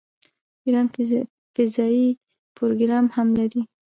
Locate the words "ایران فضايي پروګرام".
0.65-3.05